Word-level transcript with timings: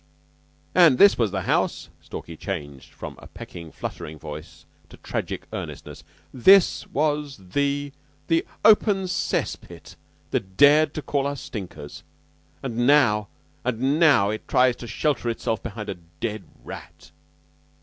"And 0.73 0.97
this 0.97 1.15
was 1.15 1.29
the 1.29 1.43
house," 1.43 1.89
Stalky 2.01 2.35
changed 2.35 2.91
from 2.91 3.19
a 3.19 3.27
pecking, 3.27 3.71
fluttering 3.71 4.17
voice 4.17 4.65
to 4.89 4.97
tragic 4.97 5.45
earnestness. 5.53 6.03
"This 6.33 6.87
was 6.87 7.37
the 7.37 7.91
the 8.25 8.43
open 8.65 9.05
cesspit 9.05 9.95
that 10.31 10.57
dared 10.57 10.95
to 10.95 11.03
call 11.03 11.27
us 11.27 11.41
'stinkers.' 11.41 12.01
And 12.63 12.87
now 12.87 13.27
and 13.63 13.99
now, 13.99 14.31
it 14.31 14.47
tries 14.47 14.75
to 14.77 14.87
shelter 14.87 15.29
itself 15.29 15.61
behind 15.61 15.87
a 15.87 15.93
dead 16.19 16.45
rat. 16.63 17.11